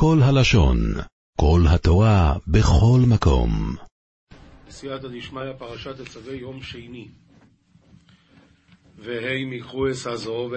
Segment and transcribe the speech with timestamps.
[0.00, 0.78] כל הלשון,
[1.40, 3.76] כל התורה, בכל מקום.
[4.70, 7.08] סייעתא דשמיא, פרשת תצווה, יום שני.
[8.98, 10.50] והם יקחו אס הזו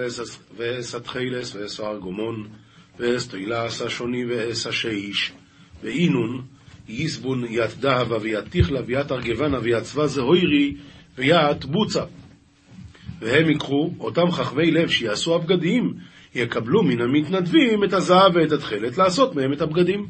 [0.56, 2.48] ואס התחילס ואס הארגומון
[2.98, 5.32] ואס תהילס השוני ואס השאיש
[5.82, 6.46] ואינון
[6.88, 10.76] יסבון ית דהבה וית תיכלה וית ארגבנה וית צבא זהוירי
[11.14, 12.04] וית בוצה
[13.18, 15.94] והם יקחו אותם חכבי לב שיעשו הבגדים
[16.34, 20.06] יקבלו מן המתנדבים את הזהב ואת התכלת לעשות מהם את הבגדים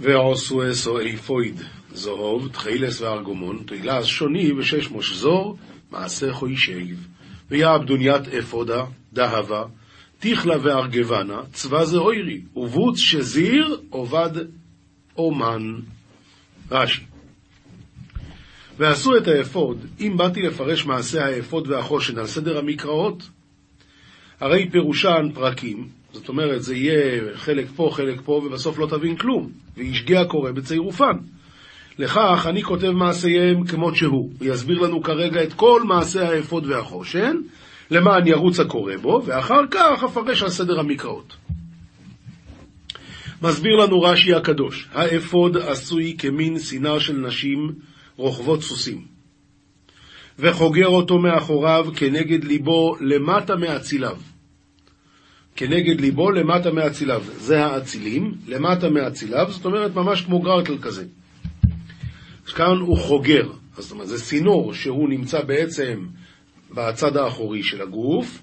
[0.00, 1.60] ועשו אסו איפויד
[1.94, 5.56] זהוב, תחילס וארגומון, תהילס שוני ושש מושזור,
[5.90, 6.96] מעשה חוישב,
[7.50, 9.64] ויעבדוניית אפודה, דהבה,
[10.18, 14.30] תיכלה וארגבנה, צבא זה אוירי, ובוץ שזיר עובד
[15.16, 15.74] אומן.
[16.70, 17.13] רש"י.
[18.78, 23.28] ועשו את האפוד, אם באתי לפרש מעשה האפוד והחושן על סדר המקראות,
[24.40, 29.50] הרי פירושן פרקים, זאת אומרת, זה יהיה חלק פה, חלק פה, ובסוף לא תבין כלום,
[29.76, 31.16] וישגה קורא בצירופן.
[31.98, 34.30] לכך אני כותב מעשיהם כמות שהוא.
[34.38, 37.36] הוא יסביר לנו כרגע את כל מעשה האפוד והחושן,
[37.90, 41.36] למען ירוץ הקורא בו, ואחר כך אפרש על סדר המקראות.
[43.42, 47.72] מסביר לנו רש"י הקדוש, האפוד עשוי כמין סינר של נשים
[48.16, 49.04] רוכבות סוסים,
[50.38, 54.16] וחוגר אותו מאחוריו כנגד ליבו למטה מאציליו.
[55.56, 57.22] כנגד ליבו למטה מאציליו.
[57.36, 61.04] זה האצילים, למטה מאציליו, זאת אומרת ממש כמו גרטל כזה.
[62.54, 66.06] כאן הוא חוגר, זאת אומרת זה צינור שהוא נמצא בעצם
[66.70, 68.42] בצד האחורי של הגוף,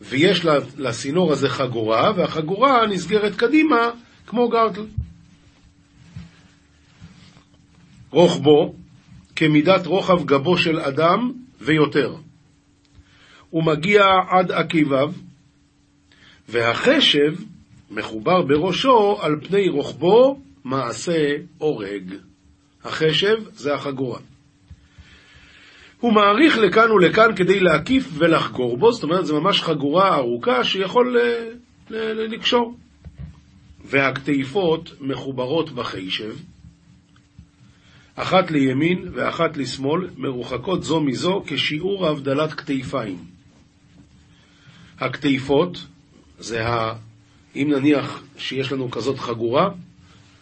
[0.00, 0.44] ויש
[0.78, 3.90] לצינור הזה חגורה, והחגורה נסגרת קדימה
[4.26, 4.86] כמו גרטל.
[8.10, 8.74] רוחבו
[9.36, 12.14] כמידת רוחב גבו של אדם ויותר.
[13.50, 15.12] הוא מגיע עד עקיביו,
[16.48, 17.34] והחשב
[17.90, 22.14] מחובר בראשו על פני רוחבו מעשה אורג.
[22.84, 24.20] החשב זה החגורה.
[26.00, 31.18] הוא מעריך לכאן ולכאן כדי להקיף ולחגור בו, זאת אומרת, זו ממש חגורה ארוכה שיכול
[31.18, 32.76] ל- לקשור.
[33.84, 36.34] והכתיפות מחוברות בחשב,
[38.14, 43.18] אחת לימין ואחת לשמאל, מרוחקות זו מזו כשיעור הבדלת כתפיים.
[45.00, 45.86] הכתיפות
[46.38, 46.94] זה ה...
[47.56, 49.68] אם נניח שיש לנו כזאת חגורה,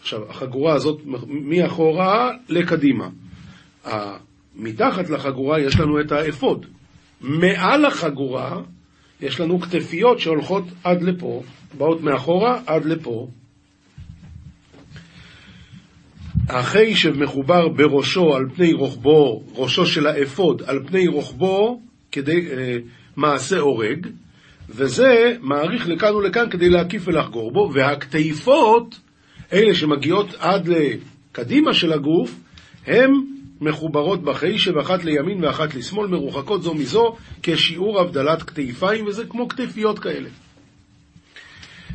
[0.01, 3.09] עכשיו, החגורה הזאת מאחורה לקדימה.
[4.55, 6.65] מתחת לחגורה יש לנו את האפוד.
[7.21, 8.61] מעל החגורה
[9.21, 11.43] יש לנו כתפיות שהולכות עד לפה,
[11.77, 13.27] באות מאחורה עד לפה.
[16.49, 21.81] החיישב מחובר בראשו על פני רוחבו, ראשו של האפוד על פני רוחבו
[22.11, 22.77] כדי אה,
[23.15, 24.07] מעשה הורג,
[24.69, 28.99] וזה מעריך לכאן ולכאן כדי להקיף ולחגור בו, והכתיפות
[29.53, 32.39] אלה שמגיעות עד לקדימה של הגוף,
[32.87, 33.11] הן
[33.61, 39.99] מחוברות בחיישב אחת לימין ואחת לשמאל, מרוחקות זו מזו, כשיעור הבדלת כתפיים, וזה כמו כתפיות
[39.99, 40.29] כאלה.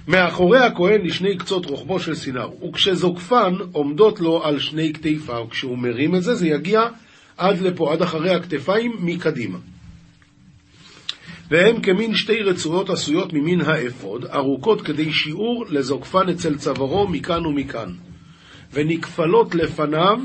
[0.08, 6.14] מאחורי הכהן לשני קצות רוחבו של סינר, וכשזוקפן עומדות לו על שני כתפיו, כשהוא מרים
[6.14, 6.82] את זה, זה יגיע
[7.36, 9.58] עד לפה, עד אחרי הכתפיים, מקדימה.
[11.50, 17.92] והם כמין שתי רצועות עשויות ממין האפוד, ארוכות כדי שיעור לזוקפן אצל צווארו מכאן ומכאן,
[18.72, 20.18] ונקפלות לפניו,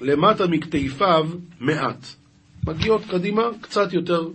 [0.00, 1.28] למטה מכתפיו,
[1.60, 2.06] מעט.
[2.66, 4.28] מגיעות קדימה קצת יותר.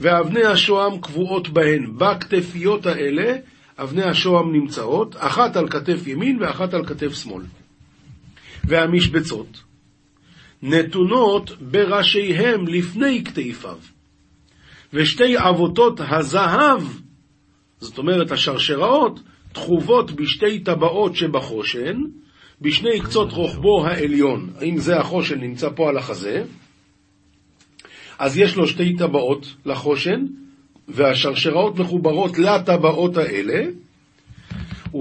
[0.00, 1.92] ואבני השוהם קבועות בהן.
[1.98, 3.36] בכתפיות האלה,
[3.78, 7.42] אבני השוהם נמצאות, אחת על כתף ימין ואחת על כתף שמאל.
[8.64, 9.62] והמשבצות
[10.62, 13.78] נתונות בראשיהם לפני כתפיו.
[14.92, 16.82] ושתי עבותות הזהב,
[17.80, 19.20] זאת אומרת השרשראות,
[19.52, 21.96] תחובות בשתי טבעות שבחושן,
[22.60, 24.50] בשני קצות רוחבו העליון.
[24.62, 26.44] אם זה החושן נמצא פה על החזה,
[28.18, 30.26] אז יש לו שתי טבעות לחושן,
[30.88, 33.64] והשרשראות מחוברות לטבעות האלה,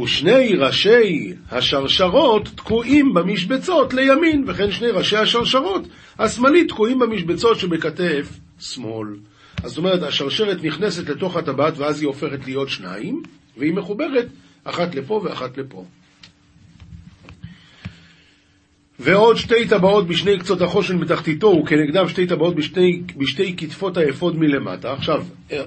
[0.04, 5.88] ושני ראשי השרשרות תקועים במשבצות לימין, וכן שני ראשי השרשרות
[6.20, 9.08] השמאלית תקועים במשבצות שבכתף שמאל.
[9.64, 13.24] אז זאת אומרת, השרשרת נכנסת לתוך הטבעת ואז היא הופכת להיות שניים,
[13.58, 14.28] והיא מחוברת
[14.64, 15.86] אחת לפה ואחת לפה.
[19.04, 24.94] ועוד שתי טבעות בשני קצות החושן בתחתיתו, וכנגדם שתי טבעות בשתי, בשתי כתפות האפוד מלמטה.
[24.94, 25.24] עכשיו,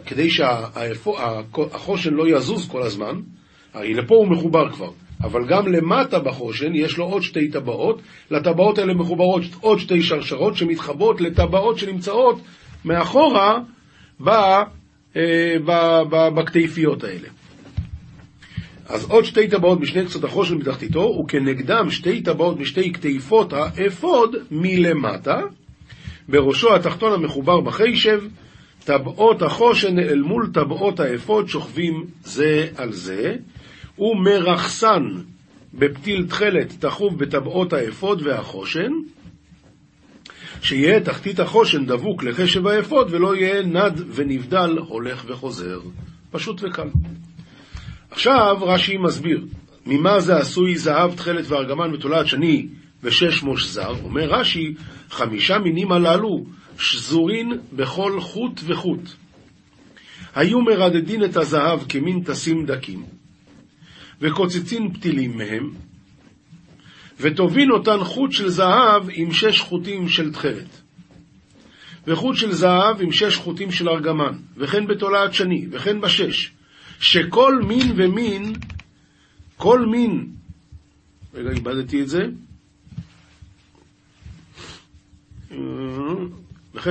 [0.07, 3.21] כדי שהחושן לא יזוז כל הזמן,
[3.75, 4.91] הרי לפה הוא מחובר כבר,
[5.23, 10.57] אבל גם למטה בחושן יש לו עוד שתי טבעות, לטבעות האלה מחוברות עוד שתי שרשרות
[10.57, 12.41] שמתחברות לטבעות שנמצאות
[12.85, 13.59] מאחורה
[14.27, 15.57] אה,
[16.37, 17.29] בכתפיות האלה.
[18.89, 25.41] אז עוד שתי טבעות משני קצות החושן בתחתיתו, וכנגדם שתי טבעות משתי כתיפות האפוד מלמטה,
[26.29, 28.21] בראשו התחתון המחובר בחשב,
[28.85, 33.37] טבעות החושן אל מול טבעות האפוד שוכבים זה על זה,
[33.99, 35.03] ומרכסן
[35.75, 38.91] בפתיל תכלת תחוב בטבעות האפוד והחושן,
[40.63, 45.81] שיהיה תחתית החושן דבוק לחשב האפוד ולא יהיה נד ונבדל הולך וחוזר.
[46.31, 46.89] פשוט וקל.
[48.17, 49.47] עכשיו רש"י מסביר,
[49.87, 52.67] ממה זה עשוי זהב, תכלת וארגמן ותולעת שני
[53.03, 53.95] ושש מוש זר?
[54.05, 54.75] אומר רש"י,
[55.11, 56.45] חמישה מינים הללו
[56.79, 59.01] שזורין בכל חוט וחוט.
[60.35, 63.05] היו מרדדין את הזהב כמין תסים דקים,
[64.21, 65.71] וקוצצין פתילים מהם,
[67.21, 70.83] וטובין אותן חוט של זהב עם שש חוטים של תכלת.
[72.07, 76.56] וחוט של זהב עם שש חוטים של ארגמן, וכן בתולעת שני, וכן בשש,
[77.01, 78.53] שכל מין ומין,
[79.57, 80.29] כל מין,
[81.35, 82.23] רגע, איבדתי את זה,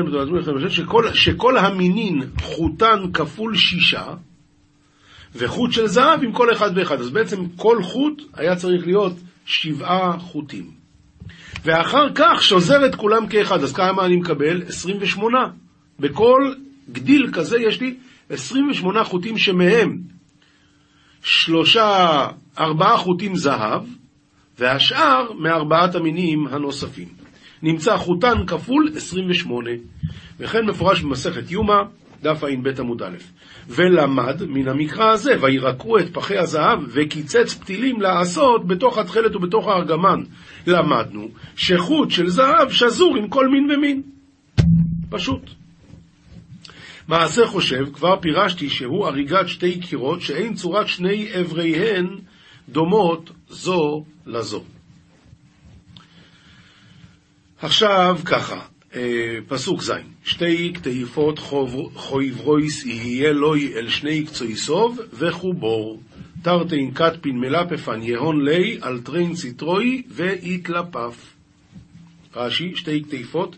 [0.07, 4.13] בתולעת שני, וכן בשש, שכל, שכל המינין חוטן כפול שישה,
[5.36, 7.00] וחוט של זהב עם כל אחד ואחד.
[7.00, 9.13] אז בעצם כל חוט היה צריך להיות
[9.46, 10.72] שבעה חוטים.
[11.66, 13.63] ואחר כך שוזר את כולם כאחד.
[13.63, 14.63] אז כמה אני מקבל?
[14.68, 15.38] 28.
[16.00, 16.54] בכל
[16.92, 17.96] גדיל כזה יש לי
[18.30, 19.98] 28 חוטים שמהם
[21.24, 22.27] שלושה,
[22.60, 23.83] ארבעה חוטים זהב,
[24.60, 27.07] והשאר מארבעת המינים הנוספים.
[27.62, 29.69] נמצא חוטן כפול 28,
[30.39, 31.81] וכן מפורש במסכת יומא,
[32.22, 33.18] דף ע"ב עמוד א',
[33.69, 40.24] ולמד מן המקרא הזה, וירקעו את פחי הזהב, וקיצץ פתילים לעשות בתוך התכלת ובתוך הארגמן.
[40.68, 44.01] למדנו שחוט של זהב שזור עם כל מין ומין.
[45.10, 45.65] פשוט.
[47.07, 52.07] מעשה חושב, כבר פירשתי שהוא הריגת שתי קירות שאין צורת שני אבריהן
[52.69, 54.63] דומות זו לזו.
[57.62, 58.60] עכשיו ככה,
[58.96, 59.92] אה, פסוק ז',
[60.24, 61.40] שתי כתפות
[61.94, 66.02] חוברות יהיה לו אל שני קצותיו וחובר,
[66.42, 71.34] תרתין כתפין מלפפן יהון ליה על תרין סטרוהי ויתלפף.
[72.36, 73.56] רש"י, שתי כתפות,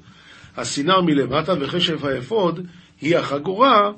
[0.57, 2.67] הסינר מלמטה וחשב האפוד
[3.01, 3.91] היא החגורה,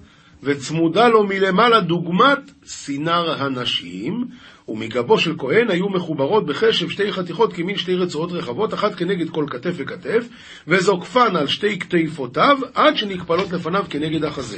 [0.44, 4.26] וצמודה לו מלמעלה דוגמת סינר הנשים,
[4.68, 9.46] ומגבו של כהן היו מחוברות בחשב שתי חתיכות כמין שתי רצועות רחבות, אחת כנגד כל
[9.50, 10.28] כתף וכתף,
[10.68, 14.58] וזוקפן על שתי כתפותיו, עד שנקפלות לפניו כנגד החזה.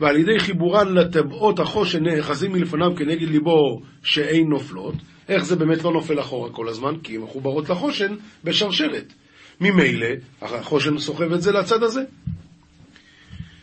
[0.00, 4.94] ועל ידי חיבורן לטבעות החושן נאחזים מלפניו כנגד ליבו שאין נופלות,
[5.28, 6.94] איך זה באמת לא נופל אחורה כל הזמן?
[7.02, 8.14] כי הן מחוברות לחושן
[8.44, 9.12] בשרשרת.
[9.60, 10.08] ממילא,
[10.42, 12.00] החושן סוחב את זה לצד הזה.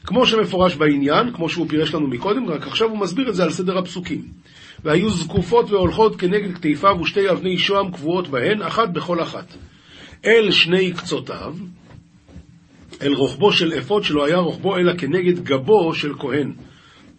[0.04, 3.52] כמו שמפורש בעניין, כמו שהוא פירש לנו מקודם, רק עכשיו הוא מסביר את זה על
[3.52, 4.22] סדר הפסוקים.
[4.84, 9.54] והיו זקופות והולכות כנגד כתפיו ושתי אבני שוהם קבועות בהן, אחת בכל אחת.
[10.26, 11.56] אל שני קצותיו,
[13.02, 16.54] אל רוחבו של אפוד שלא היה רוחבו אלא כנגד גבו של כהן,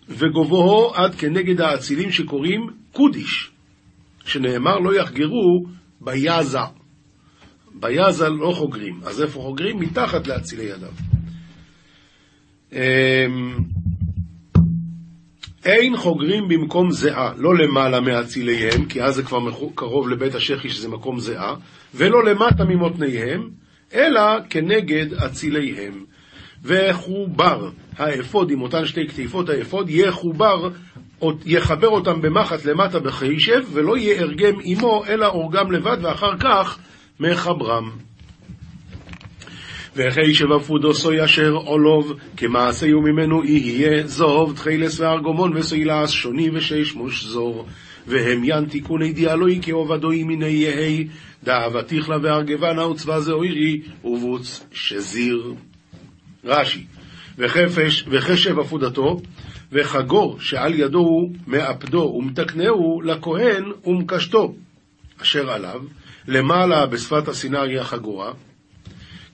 [0.08, 3.50] וגובוהו עד כנגד האצילים שקוראים קודיש,
[4.24, 5.64] שנאמר לא יחגרו
[6.00, 6.58] ביזה.
[7.74, 9.80] ביזה לא חוגרים, אז איפה חוגרים?
[9.80, 11.13] מתחת לאצילי ידיו.
[12.74, 13.54] אמ,
[15.64, 19.38] אין חוגרים במקום זיעה, לא למעלה מאציליהם, כי אז זה כבר
[19.74, 21.54] קרוב לבית השחי שזה מקום זיעה,
[21.94, 23.50] ולא למטה ממותניהם,
[23.94, 24.20] אלא
[24.50, 26.04] כנגד אציליהם.
[26.64, 30.68] וחובר האפוד עם אותן שתי כתיפות האפוד, יחובר,
[31.46, 36.78] יחבר אותם במחט למטה בחיישב, ולא יארגם עמו, אלא אורגם לבד, ואחר כך
[37.20, 37.90] מחברם.
[39.96, 47.24] וכי שבפודו סוי אשר עולוב, כמעשהו ממנו יהיה זוב, תחילס וארגומון וסוילס, שוני ושש מוש
[47.24, 47.66] זור.
[48.06, 51.08] והם ין תיקוני דיאלוי כעובדוי מיני יהי,
[51.44, 55.54] דאבתיך לה וארגבנה וצבא זעירי, ובוץ שזיר.
[56.44, 56.84] רש"י,
[57.38, 59.20] וחפש, וחשב עפודתו,
[59.72, 64.54] וחגו שעל ידו הוא מאפדו ומתקנהו לכהן ומקשתו,
[65.22, 65.80] אשר עליו,
[66.28, 68.32] למעלה בשפת הסינר היא החגורה,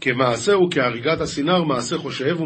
[0.00, 2.36] כמעשהו כהריגת הסינר מעשה חושב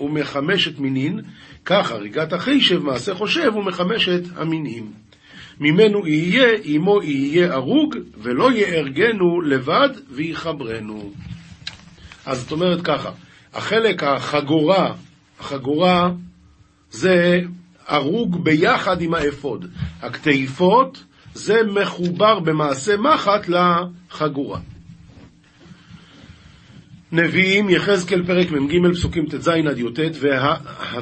[0.00, 1.20] ומחמשת מינין,
[1.64, 4.92] כך הריגת החישב מעשה חושב ומחמשת המינים.
[5.60, 11.12] ממנו יהיה, עמו יהיה הרוג, ולא יארגנו לבד ויחברנו.
[12.26, 13.10] אז זאת אומרת ככה,
[13.54, 14.94] החלק החגורה,
[15.40, 16.10] החגורה
[16.90, 17.40] זה
[17.86, 19.66] הרוג ביחד עם האפוד.
[20.02, 21.04] הכתיפות
[21.34, 24.60] זה מחובר במעשה מחט לחגורה.
[27.14, 30.56] נביאים, יחזקאל פרק מ"ג פסוקים ט"ז עד י"ט, וה-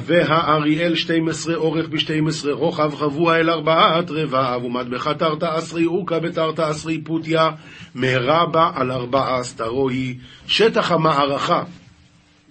[0.05, 7.01] והאריאל 12 אורך ב-12 רוחב חבוע אל ארבעת רבעיו, ומטבחה תרתא אסרי אורכה בתרתא אסרי
[7.01, 7.49] פוטיה,
[7.95, 10.15] מרבה על ארבעה אסתרו היא.
[10.47, 11.63] שטח המערכה,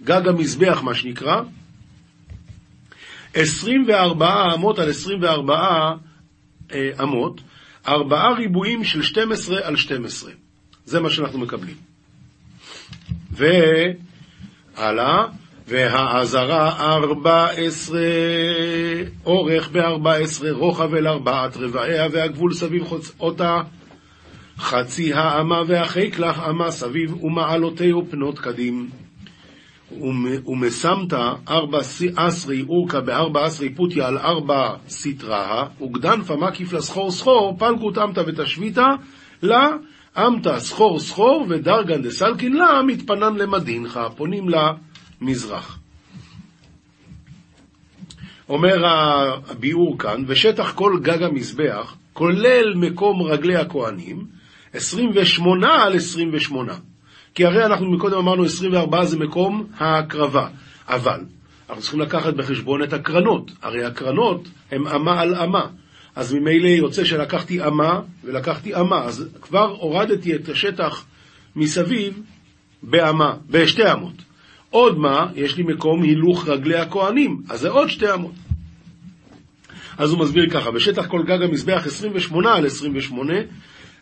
[0.05, 1.43] גג המזבח מה שנקרא,
[3.35, 5.91] 24 אמות על 24
[6.73, 7.41] אה, אמות,
[7.89, 10.31] ארבעה ריבועים של 12 על 12.
[10.85, 11.92] זה מה שאנחנו מקבלים.
[13.33, 15.25] והלאה,
[15.69, 17.99] והעזרה ארבע עשרה,
[19.27, 23.61] אורך בארבע עשרה, רוחב אל ארבעת רבעיה, והגבול סביב חוצאותה,
[24.59, 28.91] חצי האמה והחיק לך אמה סביב, ומעלותיהו פנות קדים.
[30.01, 31.13] ומ- ומסמת
[31.49, 31.79] ארבע
[32.17, 38.87] אסרי אורכה בארבע אסרי פוטיה על ארבע סטרה, וגדנפה מקיף לסחור סחור, פלגות אמתא ותשביתא,
[39.43, 39.69] לה
[40.19, 45.79] אמתא סחור סחור ודרגן דסלקין לה מתפנן למדינך, פונים למזרח.
[48.49, 48.87] אומר
[49.47, 54.27] הביאור כאן, ושטח כל גג המזבח, כולל מקום רגלי הכהנים,
[54.73, 56.73] 28 על 28.
[57.35, 60.49] כי הרי אנחנו מקודם אמרנו 24 זה מקום ההקרבה,
[60.89, 61.21] אבל
[61.69, 65.67] אנחנו צריכים לקחת בחשבון את הקרנות, הרי הקרנות הן אמה על אמה,
[66.17, 71.05] אז ממילא יוצא שלקחתי אמה ולקחתי אמה, אז כבר הורדתי את השטח
[71.57, 72.21] מסביב
[72.83, 74.15] באמה, בשתי אמות.
[74.71, 78.33] עוד מה, יש לי מקום הילוך רגלי הכהנים, אז זה עוד שתי אמות.
[79.99, 83.35] אז הוא מסביר ככה, בשטח כל גג המזבח 28 על 28,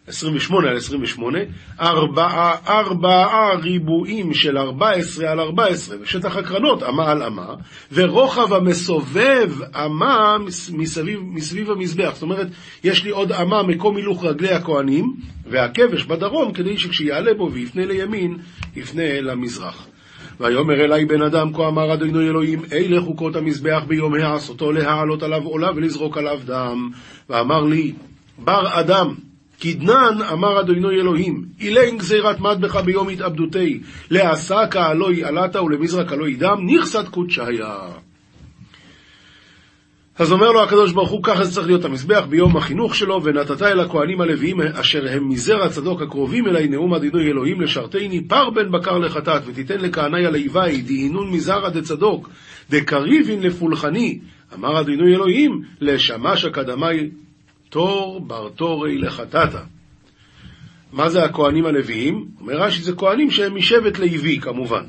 [0.07, 1.39] 28 על 28,
[1.81, 7.55] ארבעה, ארבעה ריבועים של 14 על 14, ושטח הקרנות אמה על אמה,
[7.93, 10.37] ורוחב המסובב אמה
[10.73, 12.11] מסביב, מסביב המזבח.
[12.15, 12.47] זאת אומרת,
[12.85, 15.15] יש לי עוד אמה מקום הילוך רגלי הכהנים,
[15.47, 18.37] והכבש בדרום, כדי שכשיעלה בו ויפנה לימין,
[18.77, 19.87] יפנה למזרח.
[20.41, 25.43] ויאמר אלי בן אדם, כה אמר אדוני אלוהים, אלה חוקות המזבח ביום העשותו להעלות עליו
[25.43, 26.91] עולה ולזרוק עליו דם.
[27.31, 27.93] ואמר לי,
[28.39, 29.15] בר אדם,
[29.61, 36.67] כדנן אמר אדוני אלוהים, אילן גזירת מטבך ביום התאבדותי, לעסקה הלוי עלתה ולמזרק הלוי דם,
[36.67, 37.77] נכסת קודשיה.
[40.19, 43.63] אז אומר לו הקדוש ברוך הוא, ככה זה צריך להיות המזבח ביום החינוך שלו, ונתת
[43.63, 48.73] אל הכהנים הלוויים אשר הם מזרע צדוק הקרובים אלי נאום אדינוי אלוהים לשרתני פר בן
[48.73, 52.29] בקר לחטאת, ותיתן לכהני הלוואי דהינון מזרע דצדוק,
[52.71, 54.19] דקריבין לפולחני,
[54.55, 57.11] אמר אדינוי אלוהים, לשמש אקדמי
[57.71, 59.61] תור בר תורי לחטאתה.
[60.93, 62.29] מה זה הכהנים הלוויים?
[62.41, 64.85] אומר רש"י, זה כהנים שהם משבט לוי כמובן.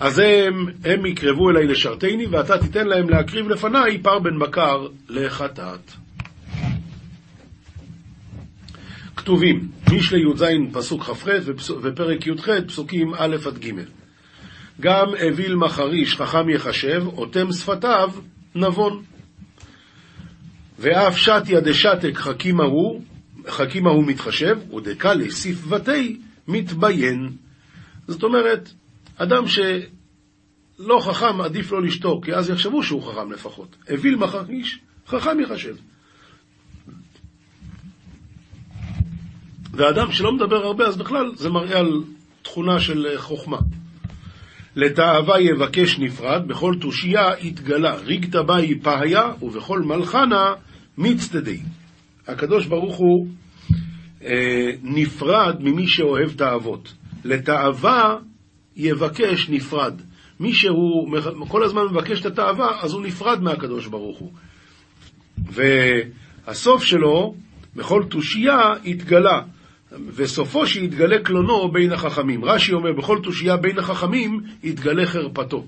[0.00, 5.92] אז הם, הם יקרבו אליי לשרתני, ואתה תיתן להם להקריב לפניי פר בן בקר לחטאת.
[9.16, 11.26] כתובים, משלי י"ז פסוק כ"ח
[11.82, 13.70] ופרק י"ח פסוקים א' עד ג'.
[14.80, 18.10] גם אוויל מחריש חכם יחשב, אוטם שפתיו
[18.54, 19.02] נבון.
[20.78, 23.02] ואף שתיה דשתק חכימה הוא,
[23.48, 27.32] חכימה הוא מתחשב, ודקה לספבתי מתביין.
[28.08, 28.70] זאת אומרת,
[29.16, 33.76] אדם שלא חכם, עדיף לא לשתוק, כי אז יחשבו שהוא חכם לפחות.
[33.90, 35.76] אוויל מחריש, חכם יחשב.
[39.72, 42.02] ואדם שלא מדבר הרבה, אז בכלל זה מראה על
[42.42, 43.58] תכונה של חוכמה.
[44.76, 50.54] לתאווה יבקש נפרד, בכל תושייה יתגלה, ריגתא באי פהיה, ובכל מלחנה
[50.98, 51.58] מצטדי.
[52.26, 53.26] הקדוש ברוך הוא
[54.24, 56.94] אה, נפרד ממי שאוהב תאוות.
[57.24, 58.16] לתאווה
[58.76, 60.00] יבקש נפרד.
[60.40, 64.32] מי שהוא כל הזמן מבקש את התאווה, אז הוא נפרד מהקדוש ברוך הוא.
[65.38, 67.34] והסוף שלו,
[67.76, 69.42] בכל תושייה יתגלה.
[70.14, 72.44] וסופו שיתגלה קלונו בין החכמים.
[72.44, 75.64] רש"י אומר, בכל תושייה בין החכמים יתגלה חרפתו.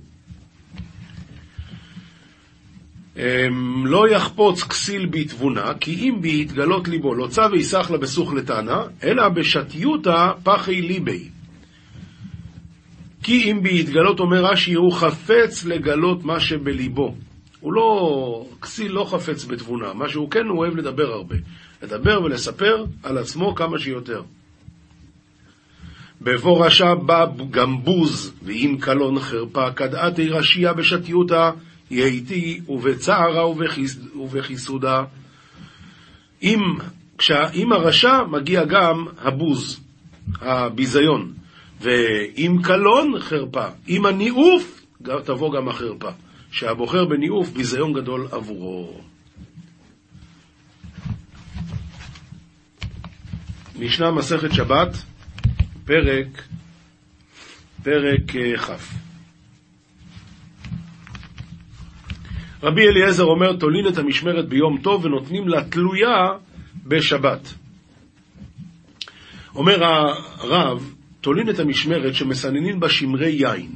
[3.84, 8.82] לא יחפוץ כסיל בתבונה, כי אם בי יתגלות ליבו, לא צו ויסח לה בסוך לטענה,
[9.04, 11.28] אלא בשתיותא פחי ליבי.
[13.22, 17.14] כי אם בי יתגלות, אומר רש"י, הוא חפץ לגלות מה שבליבו.
[17.60, 21.36] הוא לא, כסיל לא חפץ בתבונה, מה שהוא כן, הוא אוהב לדבר הרבה.
[21.82, 24.22] לדבר ולספר על עצמו כמה שיותר.
[26.20, 31.50] בבוא רשע בא גם בוז, ואם קלון חרפה, כדעתי רשייה בשתיותא,
[31.90, 33.48] יהיתי ובצערה
[34.14, 35.04] ובחיסודה.
[36.42, 36.60] אם,
[37.54, 39.80] אם הרשע מגיע גם הבוז,
[40.40, 41.32] הביזיון,
[41.80, 44.82] ואם קלון חרפה, אם הניאוף,
[45.24, 46.10] תבוא גם החרפה.
[46.50, 49.00] שהבוחר בניאוף ביזיון גדול עבורו.
[53.78, 54.96] משנה מסכת שבת,
[55.84, 56.42] פרק
[57.82, 59.07] פרק אה, כ'.
[62.62, 66.26] רבי אליעזר אומר, תולין את המשמרת ביום טוב ונותנים לה תלויה
[66.86, 67.54] בשבת.
[69.54, 73.70] אומר הרב, תולין את המשמרת שמסננים בה שמרי יין.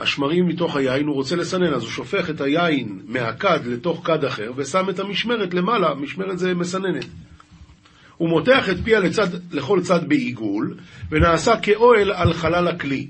[0.00, 4.52] השמרים מתוך היין הוא רוצה לסנן, אז הוא שופך את היין מהכד לתוך כד אחר
[4.56, 7.06] ושם את המשמרת למעלה, משמרת זה מסננת.
[8.16, 10.74] הוא מותח את פיה לצד, לכל צד בעיגול,
[11.10, 13.06] ונעשה כאוהל על חלל הכלי.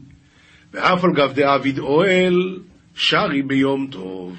[0.72, 2.58] ואף על גב דאביד אוהל,
[2.94, 4.36] שרי ביום טוב.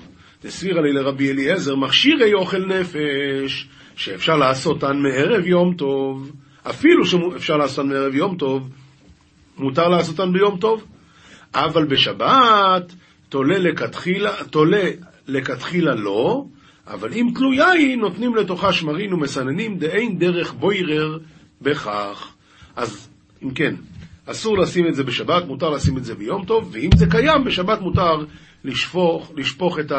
[0.48, 6.32] דסבירה לי לרבי אליעזר, מכשירי אוכל נפש, שאפשר לעשותן מערב יום טוב,
[6.70, 8.70] אפילו שאפשר לעשותן מערב יום טוב,
[9.58, 10.84] מותר לעשותן ביום טוב.
[11.54, 12.94] אבל בשבת
[13.30, 14.90] תולה לכתחילה, תולה
[15.28, 16.46] לכתחילה לא,
[16.88, 21.18] אבל אם תלויה היא, נותנים לתוכה שמרין ומסננים, דאין דרך בוירר
[21.62, 22.34] בכך.
[22.76, 23.10] אז
[23.44, 23.76] אם כן,
[24.26, 27.82] אסור לשים את זה בשבת, מותר לשים את זה ביום טוב, ואם זה קיים, בשבת
[27.82, 28.26] מותר
[28.64, 29.92] לשפוך, לשפוך את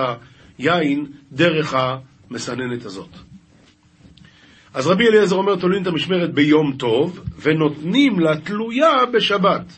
[0.59, 3.09] היין דרך המסננת הזאת.
[4.75, 9.73] אז רבי אליעזר אומר, תולים את המשמרת ביום טוב, ונותנים לה תלויה בשבת.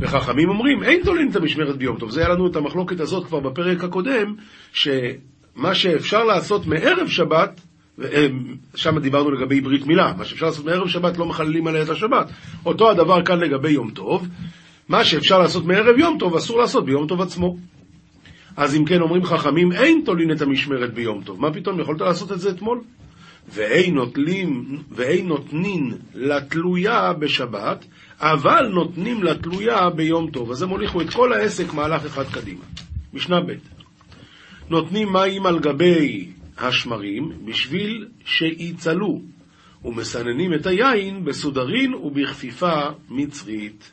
[0.00, 2.10] וחכמים אומרים, אין תולים את המשמרת ביום טוב.
[2.10, 4.34] זה היה לנו את המחלוקת הזאת כבר בפרק הקודם,
[4.72, 7.60] שמה שאפשר לעשות מערב שבת,
[8.74, 12.30] שם דיברנו לגבי ברית מילה, מה שאפשר לעשות מערב שבת לא מחללים עליה את השבת.
[12.66, 14.28] אותו הדבר כאן לגבי יום טוב,
[14.88, 17.56] מה שאפשר לעשות מערב יום טוב אסור לעשות ביום טוב עצמו.
[18.56, 21.40] אז אם כן אומרים חכמים, אין תולין את המשמרת ביום טוב.
[21.40, 22.80] מה פתאום, יכולת לעשות את זה אתמול?
[23.48, 27.84] ואין נוטלים, ואין נותנין לתלויה בשבת,
[28.20, 30.50] אבל נותנים לתלויה ביום טוב.
[30.50, 32.64] אז הם הוליכו את כל העסק מהלך אחד קדימה.
[33.14, 33.52] משנה ב'
[34.70, 39.22] נותנים מים על גבי השמרים בשביל שיצלו,
[39.84, 43.90] ומסננים את היין בסודרין ובכפיפה מצרית.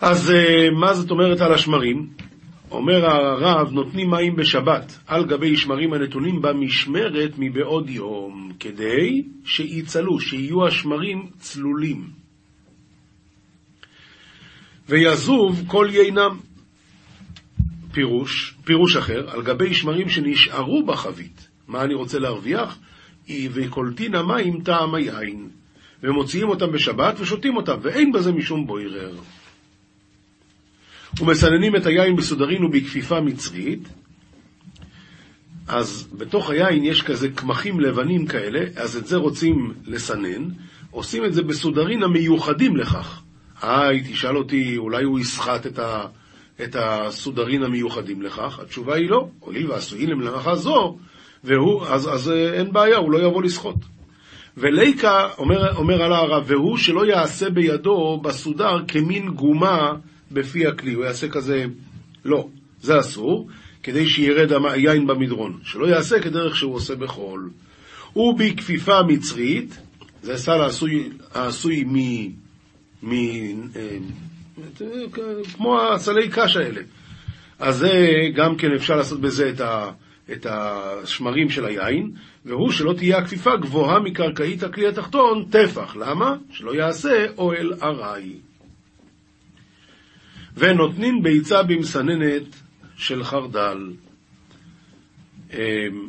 [0.00, 2.06] אז אה, מה זאת אומרת על השמרים?
[2.72, 10.66] אומר הרב, נותנים מים בשבת על גבי שמרים הנתונים במשמרת מבעוד יום, כדי שיצלו, שיהיו
[10.66, 12.04] השמרים צלולים.
[14.88, 16.38] ויזוב כל יינם.
[17.92, 21.48] פירוש, פירוש אחר, על גבי שמרים שנשארו בחבית.
[21.68, 22.78] מה אני רוצה להרוויח?
[23.30, 25.48] וקולטין המים טעם היין.
[26.02, 29.14] ומוציאים אותם בשבת ושותים אותם, ואין בזה משום בוירר.
[31.20, 33.88] ומסננים את היין בסודרין ובכפיפה מצרית,
[35.68, 40.48] אז בתוך היין יש כזה קמחים לבנים כאלה, אז את זה רוצים לסנן,
[40.90, 43.22] עושים את זה בסודרין המיוחדים לכך.
[43.62, 46.06] היי, תשאל אותי, אולי הוא יסחט את, ה,
[46.62, 48.58] את הסודרין המיוחדים לכך?
[48.62, 49.28] התשובה היא לא.
[49.40, 50.96] הואיל ועשויים למלאכה זו,
[51.44, 53.76] והוא, אז, אז אה, אין בעיה, הוא לא יבוא לסחוט.
[54.56, 59.92] וליקה, אומר, אומר על הרב, והוא שלא יעשה בידו בסודר כמין גומה
[60.32, 61.64] בפי הכלי, הוא יעשה כזה,
[62.24, 62.48] לא,
[62.82, 63.48] זה אסור,
[63.82, 67.50] כדי שירד היין במדרון, שלא יעשה כדרך שהוא עושה בחול.
[68.16, 69.78] ובכפיפה מצרית,
[70.22, 71.96] זה סל העשוי, העשוי מ...
[73.02, 73.12] מ...
[73.76, 73.98] אה,
[75.54, 76.80] כמו הסלי קש האלה.
[77.58, 77.90] אז זה
[78.34, 79.90] גם כן אפשר לעשות בזה את, ה,
[80.32, 82.10] את השמרים של היין,
[82.44, 85.96] והוא שלא תהיה הכפיפה גבוהה מקרקעית הכלי התחתון, טפח.
[85.96, 86.36] למה?
[86.50, 88.36] שלא יעשה אוהל ארעי.
[90.56, 92.42] ונותנים ביצה במסננת
[92.96, 93.92] של חרדל.
[95.52, 96.08] אמ,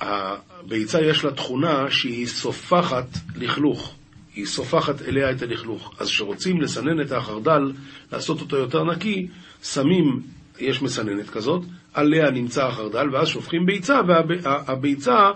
[0.00, 3.94] הביצה יש לה תכונה שהיא סופחת לכלוך,
[4.34, 5.94] היא סופחת אליה את הלכלוך.
[5.98, 7.72] אז כשרוצים לסנן את החרדל,
[8.12, 9.28] לעשות אותו יותר נקי,
[9.62, 10.22] שמים,
[10.58, 11.64] יש מסננת כזאת,
[11.94, 15.30] עליה נמצא החרדל, ואז שופכים ביצה, והביצה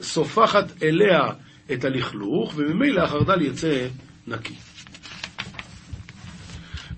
[0.00, 1.18] סופחת אליה
[1.72, 3.86] את הלכלוך, וממילא החרדל יצא
[4.26, 4.54] נקי.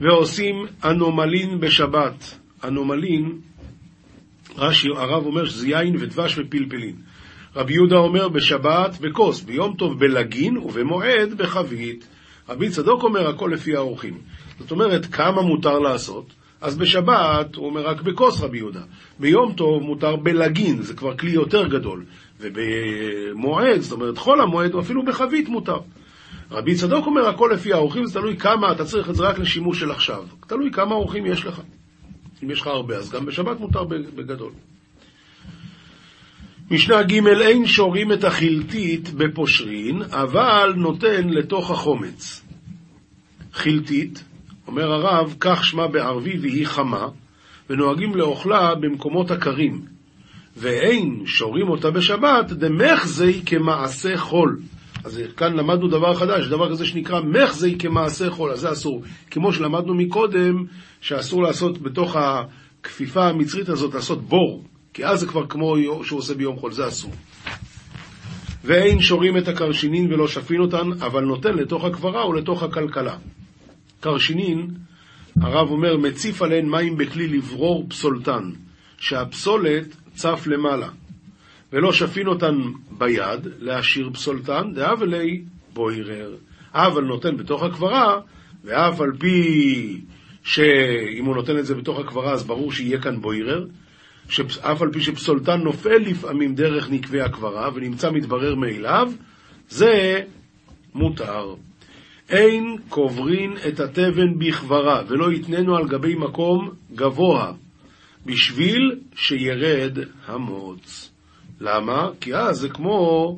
[0.01, 2.39] ועושים אנומלין בשבת.
[2.65, 3.41] אנומלין,
[4.57, 6.97] רש"י, הרב אומר שזה יין ודבש ופלפלין.
[7.57, 12.09] רבי יהודה אומר בשבת בכוס, ביום טוב בלגין ובמועד בחבית.
[12.49, 14.19] רבי צדוק אומר הכל לפי האורחים.
[14.59, 16.33] זאת אומרת, כמה מותר לעשות?
[16.61, 18.81] אז בשבת הוא אומר רק בכוס רבי יהודה.
[19.19, 22.05] ביום טוב מותר בלגין, זה כבר כלי יותר גדול.
[22.41, 25.79] ובמועד, זאת אומרת חול המועד, או אפילו בחבית מותר.
[26.55, 29.81] רבי צדוק אומר הכל לפי האורחים, זה תלוי כמה, אתה צריך את זה רק לשימוש
[29.81, 30.25] של עכשיו.
[30.47, 31.61] תלוי כמה אורחים יש לך.
[32.43, 34.53] אם יש לך הרבה, אז גם בשבת מותר בגדול.
[36.71, 42.43] משנה ג' אין שורים את החלטית בפושרין, אבל נותן לתוך החומץ.
[43.53, 44.25] חלטית,
[44.67, 47.09] אומר הרב, כך שמה בערבי והיא חמה,
[47.71, 49.81] ונוהגים לאוכלה במקומות הקרים.
[50.57, 54.59] ואין שורים אותה בשבת, דמחזי כמעשה חול.
[55.05, 59.03] אז כאן למדנו דבר חדש, דבר כזה שנקרא מחזי כמעשה חול, אז זה אסור.
[59.31, 60.65] כמו שלמדנו מקודם,
[61.01, 64.65] שאסור לעשות בתוך הכפיפה המצרית הזאת, לעשות בור,
[64.95, 67.11] כי אז זה כבר כמו שהוא עושה ביום חול, זה אסור.
[68.65, 73.17] ואין שורים את הקרשינין ולא שפין אותן, אבל נותן לתוך הקברה ולתוך הכלכלה.
[74.01, 74.71] קרשינין,
[75.41, 78.51] הרב אומר, מציף עליהן מים בכלי לברור פסולתן,
[78.99, 80.89] שהפסולת צף למעלה.
[81.75, 82.55] ולא שפין אותן
[82.91, 86.35] ביד, להשאיר פסולתן, דאב אלי בוירר.
[86.75, 88.21] אבל נותן בתוך הקברה,
[88.65, 90.01] ואף על פי
[90.45, 93.67] שאם הוא נותן את זה בתוך הקברה, אז ברור שיהיה כאן בוירר,
[94.29, 99.13] שאף על פי שפסולתן נופל לפעמים דרך נקבי הקברה, ונמצא מתברר מאליו,
[99.69, 100.21] זה
[100.95, 101.55] מותר.
[102.31, 107.53] אין קוברין את התבן בכברה, ולא יתננו על גבי מקום גבוה,
[108.27, 111.14] בשביל שירד המוץ.
[111.61, 112.09] למה?
[112.21, 113.29] כי אז זה כמו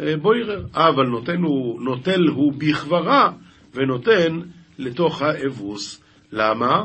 [0.00, 0.66] אה, בוירר.
[0.74, 3.32] אבל נותן הוא, נוטל הוא בכברה,
[3.74, 4.40] ונותן
[4.78, 6.02] לתוך האבוס.
[6.32, 6.84] למה?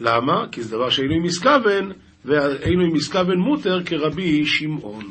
[0.00, 0.46] למה?
[0.52, 1.92] כי זה דבר שאינו מסכוון,
[2.24, 5.04] ואינו מסכוון מותר כרבי שמעון.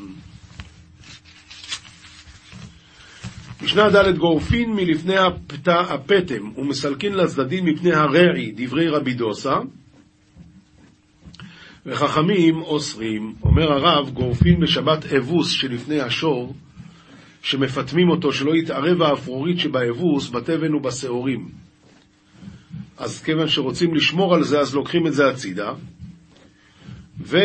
[3.63, 5.17] משנה ד' גורפין מלפני
[5.67, 9.55] הפטם ומסלקין לצדדים מפני הרעי, דברי רבי דוסה,
[11.89, 13.33] וחכמים אוסרים.
[13.43, 16.53] אומר הרב, גורפין בשבת אבוס שלפני השור,
[17.41, 21.47] שמפטמים אותו, שלא יתערב האפרורית שבאבוס, בתבן ובשעורים.
[22.97, 25.73] אז כיוון שרוצים לשמור על זה, אז לוקחים את זה הצידה,
[27.21, 27.37] ו...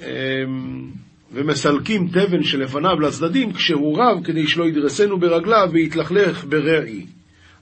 [0.00, 0.90] אמ,
[1.32, 7.06] ומסלקים תבן שלפניו לצדדים כשהוא רב כדי שלא ידרסנו ברגליו ויתלכלך ברעי.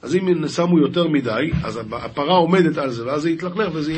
[0.02, 3.92] אז אם שמו יותר מדי, אז הפרה עומדת על זה, ואז זה יתלכלך וזה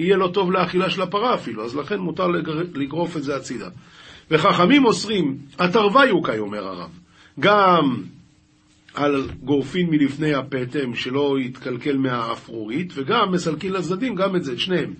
[0.00, 2.26] יהיה, לא טוב לאכילה של הפרה אפילו, אז לכן מותר
[2.74, 3.68] לגרוף את זה הצידה.
[4.30, 6.90] וחכמים אוסרים, התרווה יוקאי, אומר הרב,
[7.40, 8.02] גם
[8.94, 14.94] על גורפין מלפני הפטם, שלא יתקלקל מהאפרורית, וגם מסלקים לצדדים, גם את זה, את שניהם.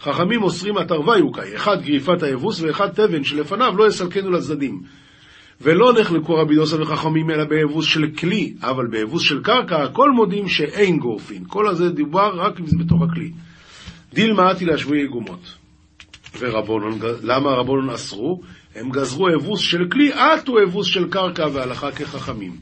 [0.00, 4.82] חכמים אוסרים התרווה יוקאי, אחד גריפת היבוס ואחד תבן שלפניו לא יסלקנו לצדדים.
[5.60, 10.48] ולא נחלקו רבי דוסה וחכמים אלא ביבוס של כלי, אבל ביבוס של קרקע הכל מודים
[10.48, 11.44] שאין גורפין.
[11.46, 13.30] כל הזה דיבר רק בתוך הכלי.
[14.14, 15.54] דילמאתי להשבויי גומות.
[16.38, 18.40] ורבונון, למה רבונון אסרו?
[18.74, 22.56] הם גזרו אבוס של כלי, עטו אבוס של קרקע והלכה כחכמים.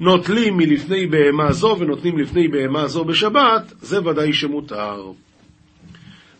[0.00, 5.12] נוטלים מלפני בהמה זו ונותנים לפני בהמה זו בשבת, זה ודאי שמותר.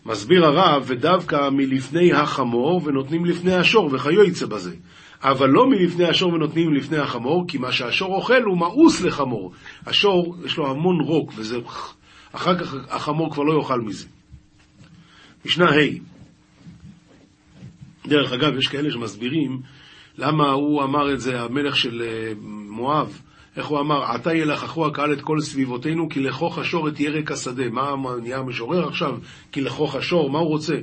[0.06, 4.74] מסביר הרב, ודווקא מלפני החמור ונותנים לפני השור, וכיוצא בזה.
[5.22, 9.52] אבל לא מלפני השור ונותנים לפני החמור, כי מה שהשור אוכל הוא מאוס לחמור.
[9.86, 11.58] השור, יש לו המון רוק, וזה...
[12.32, 14.06] אחר כך החמור כבר לא יאכל מזה.
[15.46, 15.98] משנה ה'
[18.08, 19.60] דרך אגב, יש כאלה שמסבירים
[20.18, 22.32] למה הוא אמר את זה, המלך של אה,
[22.68, 23.20] מואב,
[23.56, 27.70] איך הוא אמר, עתה ילחכו הקהל את כל סביבותינו, כי לכוך השור את ירק השדה.
[27.70, 29.18] מה נהיה המשורר עכשיו?
[29.52, 30.76] כי לכוך השור, מה הוא רוצה?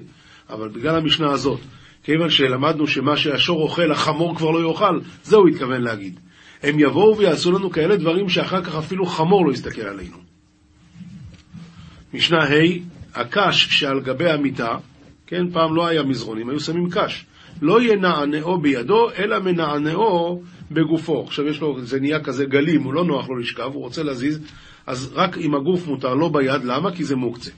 [0.50, 1.60] אבל בגלל המשנה הזאת,
[2.04, 6.20] כיוון שלמדנו שמה שהשור אוכל, החמור כבר לא יאכל, זה הוא התכוון להגיד.
[6.64, 10.18] הם יבואו ויעשו לנו כאלה דברים שאחר כך אפילו חמור לא יסתכל עלינו.
[12.14, 14.78] משנה ה', הקש שעל גבי המיטה,
[15.28, 17.26] כן, פעם לא היה מזרונים, היו שמים קש.
[17.62, 21.24] לא ינענעו בידו, אלא מנענעו בגופו.
[21.24, 24.40] עכשיו יש לו, זה נהיה כזה גלים, הוא לא נוח לו לשכב, הוא רוצה להזיז,
[24.88, 26.92] אז רק עם הגוף מותר, לא ביד, למה?
[26.92, 27.52] כי זה מוקצה.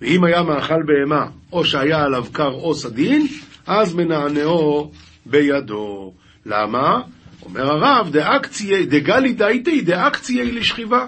[0.00, 3.26] ואם היה מאכל בהמה, או שהיה עליו קר או סדין,
[3.66, 4.90] אז מנענעו
[5.26, 6.12] בידו.
[6.46, 7.00] למה?
[7.42, 11.06] אומר הרב, דאקציי, דגלי דייתי דאקציי לשכיבה.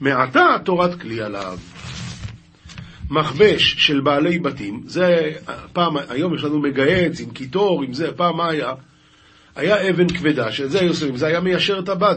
[0.00, 1.58] מעתה תורת כלי עליו.
[3.12, 5.32] מכבש של בעלי בתים, זה
[5.72, 8.72] פעם, היום יש לנו מגהץ עם קיטור, עם זה, פעם מה היה?
[9.56, 12.16] היה אבן כבדה, שאת זה היו שמים, זה היה מיישר את הבד.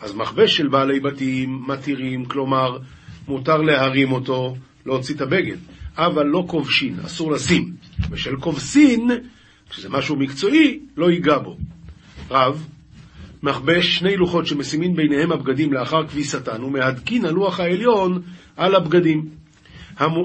[0.00, 2.78] אז מכבש של בעלי בתים מתירים, כלומר,
[3.28, 5.56] מותר להרים אותו, להוציא את הבגד,
[5.96, 7.72] אבל לא כובשין, אסור לשים.
[8.10, 9.10] ושל כובסין,
[9.70, 11.56] שזה משהו מקצועי, לא ייגע בו.
[12.30, 12.66] רב,
[13.42, 18.22] מכבש שני לוחות שמשימים ביניהם הבגדים לאחר כביסתן, ומהדקין הלוח העליון
[18.56, 19.39] על הבגדים.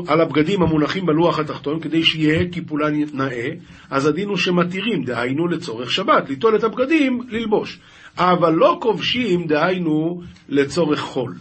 [0.07, 3.49] על הבגדים המונחים בלוח התחתון כדי שיהיה קיפולן נאה,
[3.89, 7.79] אז הדין הוא שמתירים, דהיינו לצורך שבת, ליטול את הבגדים, ללבוש.
[8.17, 11.35] אבל לא כובשים, דהיינו לצורך חול.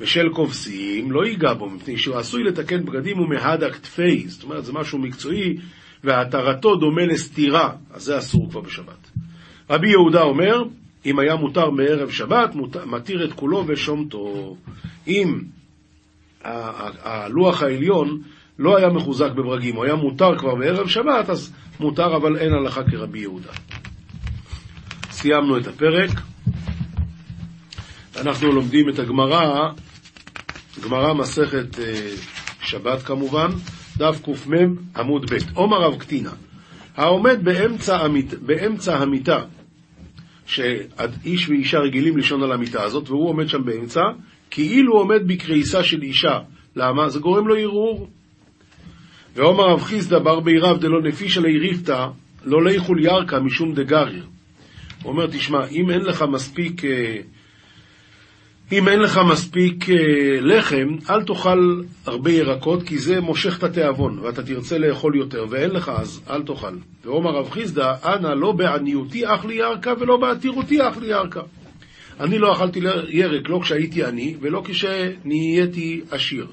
[0.00, 4.72] ושל כובסים לא ייגע בו, מפני שהוא עשוי לתקן בגדים ומהדק תפי, זאת אומרת זה
[4.72, 5.56] משהו מקצועי,
[6.04, 9.10] והתרתו דומה לסתירה, אז זה אסור כבר בשבת.
[9.70, 10.62] רבי יהודה אומר,
[11.06, 12.50] אם היה מותר מערב שבת,
[12.86, 14.56] מתיר את כולו ושומתו.
[15.06, 15.40] אם
[16.44, 18.22] הלוח העליון
[18.58, 22.82] לא היה מחוזק בברגים, הוא היה מותר כבר בערב שבת, אז מותר אבל אין הלכה
[22.90, 23.50] כרבי יהודה.
[25.10, 26.10] סיימנו את הפרק.
[28.20, 29.70] אנחנו לומדים את הגמרא,
[30.84, 32.10] גמרא מסכת אה,
[32.62, 33.48] שבת כמובן,
[33.96, 34.52] דף קמ
[34.96, 35.36] עמוד ב'.
[35.54, 36.30] עומר רב קטינה,
[36.96, 39.44] העומד באמצע, המית, באמצע המיטה,
[40.46, 44.00] שאיש ואישה רגילים לישון על המיטה הזאת, והוא עומד שם באמצע,
[44.50, 46.38] כאילו עומד בקריסה של אישה.
[46.76, 47.08] למה?
[47.08, 48.08] זה גורם לו ערעור.
[49.34, 52.06] ועומר רב חיסדא בר בירב דלא נפישא ליריפתא,
[52.44, 54.26] לא ליכול ירקא משום דגריר.
[55.02, 57.16] הוא אומר, תשמע, אם אין לך מספיק, אה,
[58.72, 59.96] אם אין לך מספיק אה,
[60.40, 65.70] לחם, אל תאכל הרבה ירקות, כי זה מושך את התיאבון, ואתה תרצה לאכול יותר, ואין
[65.70, 66.74] לך אז אל תאכל.
[67.04, 71.40] ואומר רב חיסדא, אנא לא בעניותי אך לי ירקה, ולא בעתירותי אך לי ירקה.
[72.20, 76.46] אני לא אכלתי ירק לא כשהייתי עני, ולא כשנהייתי עשיר.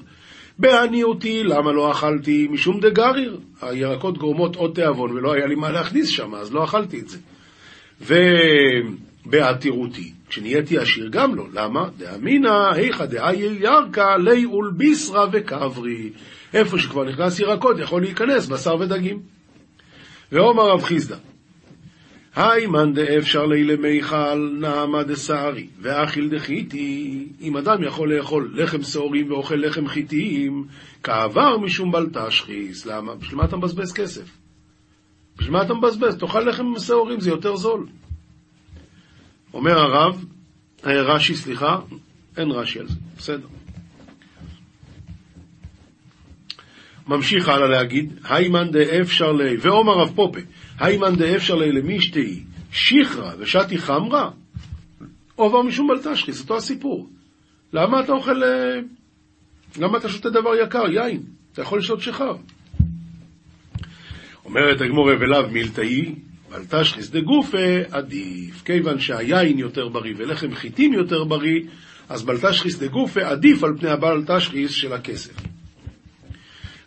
[0.58, 2.48] בעניותי, למה לא אכלתי?
[2.50, 3.40] משום דגריר.
[3.62, 7.18] הירקות גורמות עוד תיאבון, ולא היה לי מה להכניס שם, אז לא אכלתי את זה.
[9.26, 11.44] ובעתירותי, כשנהייתי עשיר גם לא.
[11.52, 11.88] למה?
[11.98, 16.10] דאמינא היכא דאי ירקא לי אולביסרא וכברי.
[16.54, 19.20] איפה שכבר נכנס ירקות יכול להיכנס בשר ודגים.
[20.32, 21.16] ואומר רב חיסדא,
[22.36, 29.32] היי מאן דאפשר לי למיכל נעמה דסערי, ואכיל דחיתי, אם אדם יכול לאכול לחם שעורים
[29.32, 30.66] ואוכל לחם חיתיים,
[31.02, 32.86] כעבר משום בל תשחיס.
[32.86, 33.14] למה?
[33.14, 34.30] בשביל מה אתה מבזבז כסף?
[35.38, 36.16] בשביל מה אתה מבזבז?
[36.16, 37.86] תאכל לחם שעורים, זה יותר זול.
[39.54, 40.24] אומר הרב,
[40.86, 41.78] אה, רש"י, סליחה,
[42.36, 43.46] אין רש"י על זה, בסדר.
[47.08, 50.40] ממשיך הלאה להגיד, היימן דאפשר לי, ואומר רב פופה,
[50.78, 54.30] היימן דאפשר למישתי שיחרא ושתי חמרא,
[55.34, 57.08] עובר משום בל תשחיס, אותו הסיפור.
[57.72, 58.80] למה אתה אוכל, אה,
[59.78, 61.22] למה אתה שותה דבר יקר, יין?
[61.52, 62.36] אתה יכול לשתות שיכר.
[64.44, 66.14] אומרת הגמור ולאו מילתאי,
[66.50, 68.62] בל תשחיס דגופה עדיף.
[68.64, 71.62] כיוון שהיין יותר בריא ולחם חיטים יותר בריא,
[72.08, 75.55] אז בל תשחיס דגופה עדיף על פני הבל תשחיס של הכסף.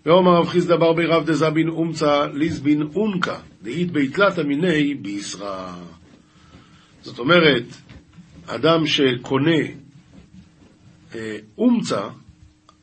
[0.05, 5.73] ואומר רב חיסדא בר בי רב דזבין אומצה ליזבין אונקה, דאית ביתלתא מיני בישרא.
[7.01, 7.63] זאת אומרת,
[8.47, 9.61] אדם שקונה
[11.15, 12.07] אה, אומצה,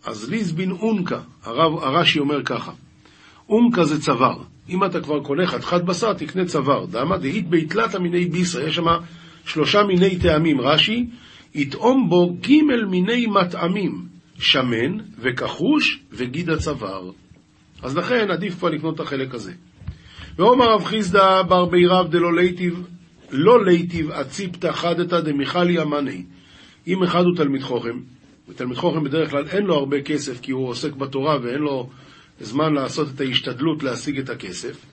[0.05, 2.73] אז ליזבין אונקה, הרב, הרש"י אומר ככה,
[3.49, 4.43] אונקה זה צוואר.
[4.69, 6.87] אם אתה כבר קונה חתיכת בשר, תקנה צוואר.
[6.87, 8.87] דמה דאית ביתלתא מיני בישרא, יש שם
[9.45, 10.61] שלושה מיני טעמים.
[10.61, 11.07] רש"י,
[11.55, 14.16] יטעום בו ג' מיני מטעמים.
[14.39, 17.11] שמן וכחוש וגיד הצוואר.
[17.83, 19.53] אז לכן עדיף כבר לקנות את החלק הזה.
[20.37, 22.83] ואומר רב חיסדא בר בירב דלא ליטיב,
[23.31, 26.23] לא ליטיב אציפתא חדתא דמיכלי אמני.
[26.87, 28.01] אם אחד הוא תלמיד חוכם,
[28.49, 31.91] ותלמיד חוכם בדרך כלל אין לו הרבה כסף כי הוא עוסק בתורה ואין לו
[32.41, 34.87] זמן לעשות את ההשתדלות להשיג את הכסף,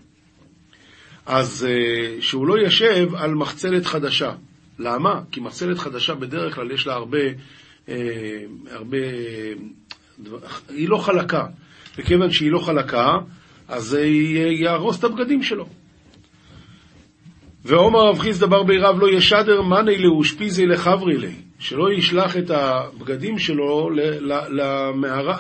[1.26, 4.32] אז uh, שהוא לא ישב על מחצלת חדשה.
[4.80, 5.22] למה?
[5.32, 7.34] כי מחצלת חדשה בדרך כלל יש לה הרבה אה,
[8.72, 8.98] הרבה...
[10.70, 11.46] היא לא חלקה.
[11.98, 13.18] וכיוון שהיא לא חלקה,
[13.68, 14.06] אז זה
[14.62, 15.66] יהרוס את הבגדים שלו.
[17.66, 22.50] ועומר רב חיסדא בר בי רב לא ישדר מאני לאושפיזי לחברי לי, שלא ישלח את
[22.50, 23.90] הבגדים שלו
[24.50, 25.38] למערה,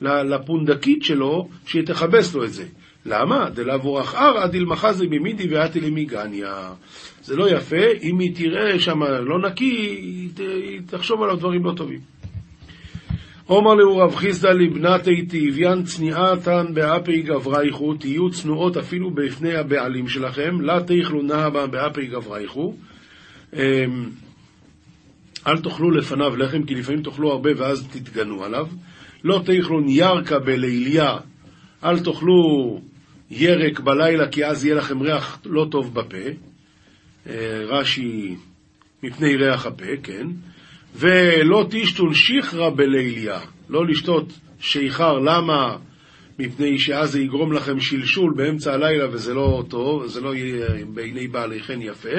[0.00, 2.64] לפונדקית שלו, שהיא תכבס לו את זה.
[3.06, 3.50] למה?
[3.50, 6.70] דלעבור אחר עד אלמחזי במידי ואתי למיגניה.
[7.22, 9.74] זה לא יפה, אם היא תראה שם לא נקי,
[10.36, 12.00] היא תחשוב עליו דברים לא טובים.
[13.46, 20.60] עומר לאו רב חיסדא לבנתי תהביין צניעתן באפי גברייכו, תהיו צנועות אפילו בפני הבעלים שלכם,
[20.60, 22.74] לה תאכלו נהבה באפי גברייכו.
[23.52, 23.60] אמ,
[25.46, 28.66] אל תאכלו לפניו לחם, כי לפעמים תאכלו הרבה ואז תתגנו עליו.
[29.24, 31.16] לא תאכלו ניארקה בליליה,
[31.84, 32.80] אל תאכלו
[33.32, 36.16] ירק בלילה, כי אז יהיה לכם ריח לא טוב בפה.
[37.26, 38.34] אה, רש"י,
[39.02, 40.26] מפני ריח הפה, כן.
[40.94, 45.76] ולא תשתון שיחרא בליליה, לא לשתות שיכר, למה?
[46.38, 51.28] מפני שאז זה יגרום לכם שלשול באמצע הלילה וזה לא טוב, זה לא יהיה בעיני
[51.28, 52.18] בעלי חן יפה.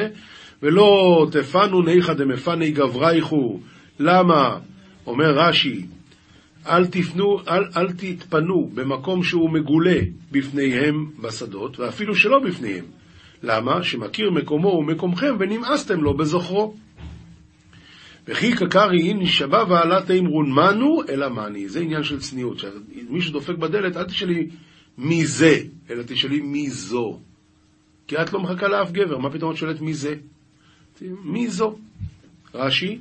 [0.63, 0.87] ולא
[1.31, 3.59] תפנו ניחא דמפני גברייכו,
[3.99, 4.59] למה?
[5.07, 5.85] אומר רש"י,
[6.67, 9.99] אל, תפנו, אל, אל תתפנו במקום שהוא מגולה
[10.31, 12.85] בפניהם בשדות, ואפילו שלא בפניהם.
[13.43, 13.83] למה?
[13.83, 16.75] שמכיר מקומו ומקומכם ונמאסתם לו בזוכרו.
[18.27, 21.69] וכי קקרי אין שבה ועלה תאמרון מנו אלא מני.
[21.69, 22.57] זה עניין של צניעות.
[22.57, 24.49] כשמישהו דופק בדלת, אל תשאלי
[24.97, 27.19] מי זה, אלא תשאלי מי זו.
[28.07, 30.15] כי את לא מחכה לאף גבר, מה פתאום את שואלת מי זה?
[31.01, 31.75] מי זו?
[32.53, 32.99] רש"י,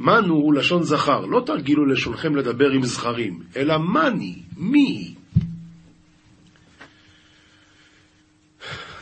[0.00, 5.14] מנו הוא לשון זכר, לא תרגילו לשונכם לדבר עם זכרים, אלא מני, מי.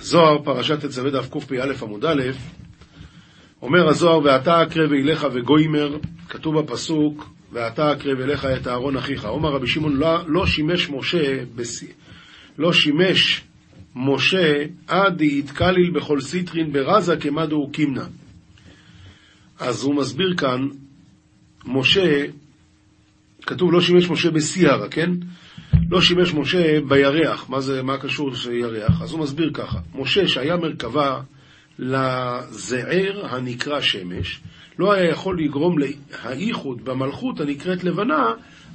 [0.01, 2.23] זוהר, פרשת תצווה דף קפ"א עמוד א',
[3.63, 9.25] אומר הזוהר, ואתה אקרב אליך וגוימר, כתוב בפסוק, ואתה אקרב אליך את אהרון אחיך.
[9.25, 11.85] אומר רבי שמעון, לא, לא שימש משה, בס...
[12.59, 13.45] לא שימש
[13.97, 18.07] משה עד יתקליל בכל סיטרין ברזה כמדו וקימנה.
[19.59, 20.69] אז הוא מסביר כאן,
[21.67, 22.25] משה,
[23.43, 25.11] כתוב לא שימש משה בסיארה, כן?
[25.91, 27.49] לא שימש משה בירח.
[27.49, 29.03] מה זה, מה קשור לירח?
[29.03, 31.21] אז הוא מסביר ככה, משה שהיה מרכבה
[31.79, 34.41] לזעיר הנקרא שמש,
[34.79, 38.33] לא היה יכול לגרום לאיחוד במלכות הנקראת לבנה,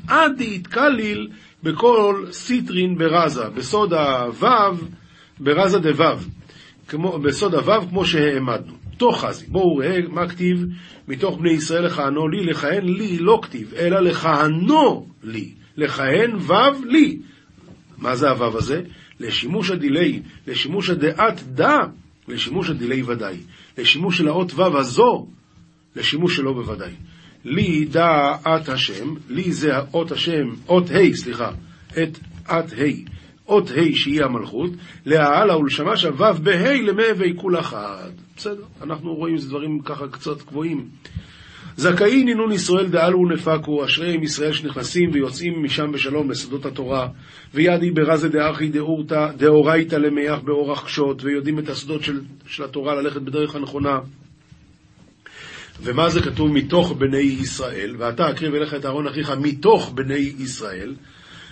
[0.07, 1.27] עד דאתכליל
[1.63, 4.77] בכל סטרין ברזא, בסוד הוו,
[5.39, 6.17] ברזא דוו,
[7.23, 8.80] בסוד הוו כמו שהעמדנו.
[9.01, 10.65] תא חזי, בואו ראה מה כתיב
[11.07, 17.19] מתוך בני ישראל לכהנו לי, לכהן לי לא כתיב, אלא לכהנו לי, לכהן וו לי.
[17.97, 18.81] מה זה הוו הזה?
[19.19, 21.77] לשימושא דיליה, לשימושא דדא,
[22.27, 23.37] לשימושא דיליה ודאי,
[23.77, 25.27] לשימוש של האות וו הזו,
[25.95, 26.93] לשימוש שלו בוודאי.
[27.45, 31.51] לי דעת השם, לי זה אות השם, אות ה', סליחה,
[31.91, 33.11] את עת ה',
[33.47, 34.71] אות ה' שהיא המלכות,
[35.05, 38.11] להעלה ולשמש ו' בה' למהווה כול אחד.
[38.41, 40.87] בסדר, אנחנו רואים דברים ככה קצת גבוהים.
[41.77, 47.07] זכאי נינון ישראל דאלו ונפקו, אשרי עם ישראל שנכנסים ויוצאים משם בשלום לשדות התורה,
[47.53, 48.71] וידי ברזה דארכי
[49.37, 53.99] דאורייתא למייח באורח קשות, ויודעים את הסודות של, של התורה ללכת בדרך הנכונה.
[55.83, 57.95] ומה זה כתוב מתוך בני ישראל?
[57.97, 60.95] ואתה אקריב אליך את אהרון אחיך מתוך בני ישראל.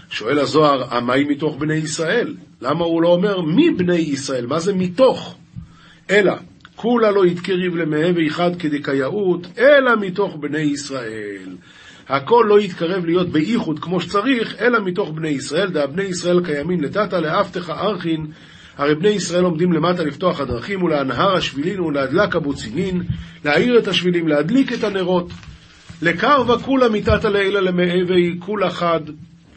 [0.10, 2.36] שואל הזוהר, המהי מתוך בני ישראל?
[2.62, 4.46] למה הוא לא אומר מבני ישראל?
[4.46, 5.36] מה זה מתוך?
[6.10, 6.34] אלא,
[6.82, 11.56] כולה לא יתקריב למהווה אחד כדקייאות, אלא מתוך בני ישראל.
[12.10, 16.82] הכל לא יתקרב להיות באיחוד כמו שצריך, אלא מתוך בני ישראל, דא בני ישראל קיימים
[16.82, 18.28] לטאטא לאבטחה ארכין,
[18.78, 23.04] הרי בני ישראל עומדים למטה לפתוח הדרכים ולהנהר השבילין ולהדלק הבוצינין,
[23.46, 25.32] להאיר את השבילים, להדליק את הנרות.
[26.02, 29.02] לקרבה כולה מתתא לעילא למהווה כולה חד,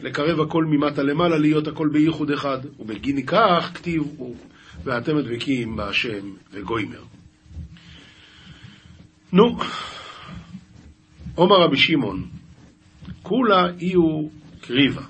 [0.01, 2.57] לקרב הכל ממטה למעלה, להיות הכל בייחוד אחד.
[2.79, 4.03] ובגין כך כתיב
[4.85, 7.12] ואתם הדבקים בהשם וגוימר.
[9.33, 9.57] נו,
[11.35, 12.23] עומר רבי שמעון,
[13.23, 13.93] כולה אי
[14.61, 15.01] קריבה.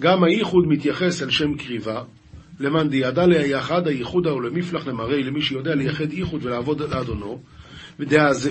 [0.00, 2.02] גם הייחוד מתייחס אל שם קריבה,
[2.60, 7.40] למאן דיעדה ליחד הייחודה ולמפלח למראה למי שיודע לייחד ייחוד ולעבוד לאדונו,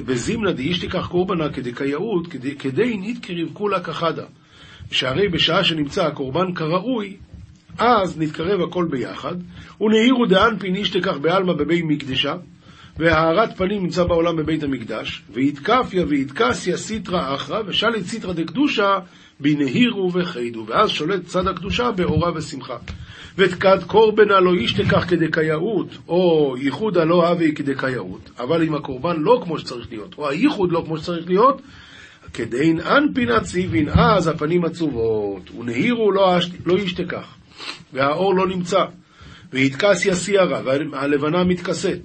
[0.06, 2.28] וזימנה דאיש תיקח קורבנה כדקייאות,
[2.60, 4.26] כדי נתקריב כולה כחדה.
[4.92, 7.18] שהרי בשעה שנמצא הקורבן כראוי,
[7.78, 9.36] אז נתקרב הכל ביחד,
[9.82, 12.36] ונהירו דאנפין איש תקח בעלמא בבי מקדשה,
[13.00, 19.00] והארת פנים נמצא בעולם בבית המקדש, ויתקפיה ויתקסיה סיטרא אחרא, ושליט סיטרא דקדושה
[19.40, 22.78] בנהירו וחידו, ואז שולט צד הקדושה באורה ושמחה.
[23.38, 29.42] ותקד קורבנה לא איש תקח כדקייאות, או ייחודה לא אבי כדקייאות, אבל אם הקורבן לא
[29.44, 31.62] כמו שצריך להיות, או הייחוד לא כמו שצריך להיות,
[32.34, 37.36] כדין אנפינת ציבין, אז הפנים עצובות, ונהירו לא, לא ישתכח,
[37.94, 38.84] והאור לא נמצא,
[39.54, 42.02] ויתכסיה סיירה, והלבנה מתכסית,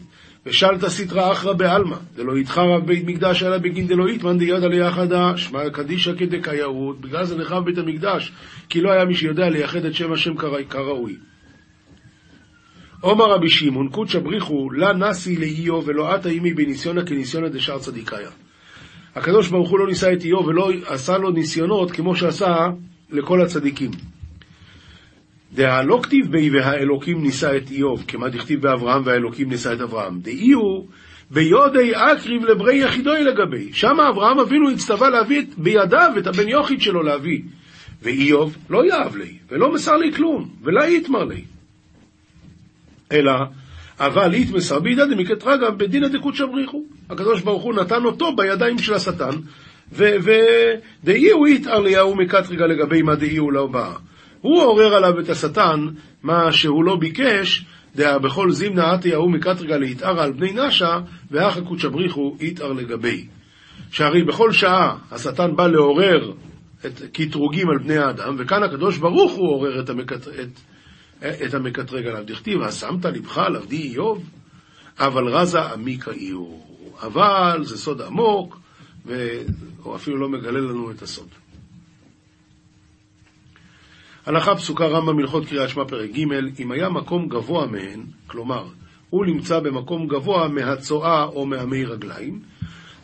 [0.46, 5.70] ושלת סטרא אחרא בעלמא, דלא יתחרא בית מקדש אלא בגין דלא יתמן דידא ליחדה, שמע
[5.70, 8.32] קדישא כדקייאות, בגלל זה נחרב בית המקדש,
[8.68, 10.34] כי לא היה מי שיודע לייחד את שם השם
[10.70, 11.16] כראוי.
[13.00, 18.30] עומר רבי שמעון, קודשא בריחו, לה נשי לאיוב ולא עתה עמי בניסיונא כניסיונא דשאר צדיקאיה.
[19.14, 22.56] הקדוש ברוך הוא לא ניסה את איוב ולא עשה לו ניסיונות כמו שעשה
[23.10, 23.90] לכל הצדיקים.
[25.54, 30.20] דהה לא כתיב בי והאלוקים ניסה את איוב, כמה דכתיב באברהם והאלוקים ניסה את אברהם.
[30.20, 30.86] דאי הוא
[31.30, 33.72] ביודי אקריב לברי יחידוי לגבי.
[33.72, 37.40] שם אברהם אבינו הצטווה להביא בידיו את הבן יוכיד שלו להביא.
[38.02, 41.44] ואיוב לא יאהב לי, ולא מסר לי כלום, ולא יתמר לי.
[43.12, 43.32] אלא
[44.00, 46.84] אבל איתמסר בידא דמקטרגא בדינא דקודשא בריחו.
[47.10, 49.36] הקדוש ברוך הוא נתן אותו בידיים של השטן,
[49.92, 53.92] ודאי הוא יתאר ליהו מקטרגא לגבי מה דאי הוא לא בא.
[54.42, 55.86] הוא עורר עליו את השטן,
[56.22, 60.98] מה שהוא לא ביקש, דאה בכל זימנה עתי ההוא מקטרגא להתאר על בני נשה,
[61.30, 63.26] ואחא קודשא בריחו יתאר לגבי.
[63.90, 66.32] שהרי בכל שעה השטן בא לעורר
[66.86, 70.28] את קטרוגים על בני האדם, וכאן הקדוש ברוך הוא עורר את, המקט...
[70.28, 70.60] את,
[71.46, 72.24] את המקטרג עליו.
[72.26, 74.24] דכתיב, ושמת לבך על עבדי איוב,
[74.98, 76.66] אבל רזה עמיקה איור.
[77.02, 78.60] אבל זה סוד עמוק,
[79.04, 81.28] והוא אפילו לא מגלה לנו את הסוד.
[84.26, 88.64] הלכה פסוקה רמב"ם הלכות קריאת שמע פרק ג' אם היה מקום גבוה מהן, כלומר,
[89.10, 92.40] הוא נמצא במקום גבוה מהצואה או מהמי רגליים,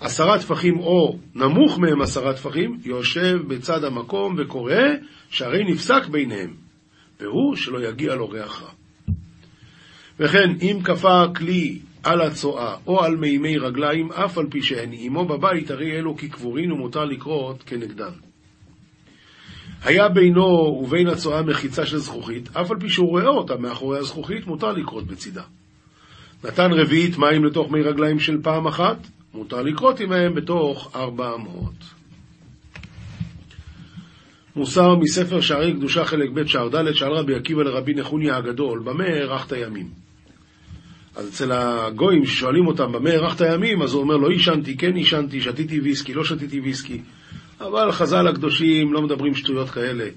[0.01, 4.75] עשרה טפחים או נמוך מהם עשרה טפחים, יושב בצד המקום וקורא,
[5.31, 6.55] שהרי נפסק ביניהם.
[7.21, 8.71] והוא שלא יגיע לו ריח רע.
[10.21, 15.25] וכן, אם כפה כלי על הצואה או על מימי רגליים, אף על פי שהן עמו
[15.25, 18.28] בבית, הרי אלו כקבורין ומותר לקרות כנגדן.
[19.85, 24.47] היה בינו ובין הצואה מחיצה של זכוכית, אף על פי שהוא רואה אותה מאחורי הזכוכית,
[24.47, 25.43] מותר לקרות בצידה.
[26.45, 28.97] נתן רביעית מים לתוך מי רגליים של פעם אחת,
[29.35, 31.99] מותר לקרות עמהם בתוך ארבע אמות.
[34.57, 39.05] מוסר מספר שערי קדושה חלק ב' שער ד' שאל רבי עקיבא לרבי נחוניה הגדול, במה
[39.05, 39.89] הארכת ימים?
[41.17, 45.41] אז אצל הגויים ששואלים אותם במה הארכת ימים, אז הוא אומר לא עישנתי, כן עישנתי,
[45.41, 47.01] שתיתי ויסקי, לא שתיתי ויסקי.
[47.61, 50.09] אבל חז"ל הקדושים לא מדברים שטויות כאלה.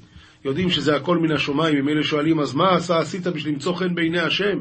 [0.45, 3.95] יודעים שזה הכל מן השמיים, אם אלה שואלים, אז מה עשה, עשית בשביל למצוא חן
[3.95, 4.59] בעיני השם?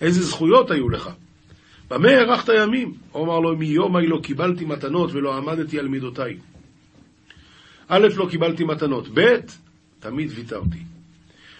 [0.00, 1.10] איזה זכויות היו לך?
[1.90, 2.94] במה הארכת ימים?
[3.12, 6.36] הוא אמר לו, מיומי לא קיבלתי מתנות ולא עמדתי על מידותיי.
[7.88, 9.36] א', לא קיבלתי מתנות, ב',
[10.00, 10.78] תמיד ויתרתי.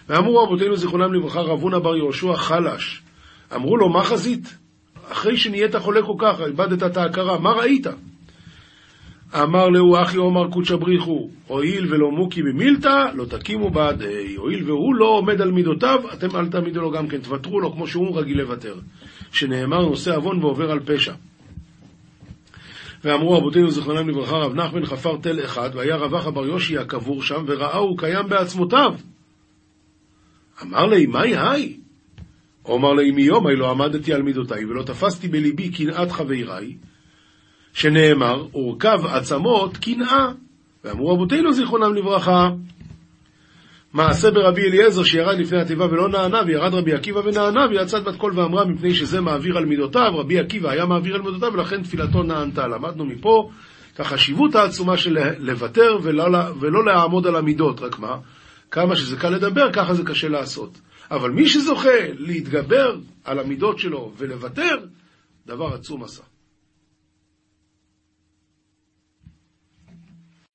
[0.09, 3.01] ואמרו רבותינו זיכרונם לברכה, רב הונא בר יהושע חלש.
[3.55, 4.57] אמרו לו, מה חזית?
[5.11, 7.87] אחרי שנהיית חולה כל כך, איבדת את ההכרה, מה ראית?
[9.41, 14.35] אמר להו אחי עומר קודשא בריחו, הואיל ולא מוקי במילתא, לא תקימו בעדי.
[14.35, 17.87] הואיל והוא לא עומד על מידותיו, אתם אל תעמידו לו גם כן, תוותרו לו כמו
[17.87, 18.75] שהוא רגיל לוותר.
[19.31, 21.13] שנאמר נושא עוון ועובר על פשע.
[23.03, 27.23] ואמרו רבותינו זיכרונם לברכה, רב נחמן חפר תל אחד, והיה רב אחא בר יושי הקבור
[27.23, 28.93] שם, וראהו קיים בעצמותיו.
[30.61, 31.77] אמר לי, מהי היי?
[32.65, 36.75] אומר לי, מיומי לא עמדתי על מידותיי, ולא תפסתי בליבי קנאת חבריי,
[37.73, 40.31] שנאמר, אורכב עצמות קנאה.
[40.83, 42.49] ואמרו רבותינו זיכרונם לברכה,
[43.93, 48.39] מעשה ברבי אליעזר שירד לפני התיבה ולא נענה, וירד רבי עקיבא ונענה, ויצאת בת קול
[48.39, 52.67] ואמרה מפני שזה מעביר על מידותיו, רבי עקיבא היה מעביר על מידותיו, ולכן תפילתו נענתה.
[52.67, 53.49] למדנו מפה
[53.99, 56.23] החשיבות העצומה של לוותר ולא,
[56.59, 58.17] ולא לעמוד על המידות, רק מה?
[58.71, 60.81] כמה שזה קל לדבר, ככה זה קשה לעשות.
[61.11, 64.77] אבל מי שזוכה להתגבר על המידות שלו ולוותר,
[65.47, 66.32] דבר עצום עשה.